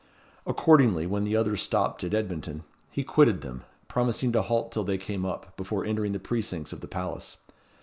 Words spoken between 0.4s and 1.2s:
Accordingly,